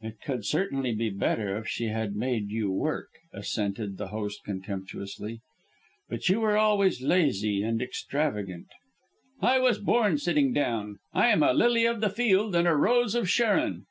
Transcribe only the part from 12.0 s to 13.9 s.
the field and a rose of Sharon."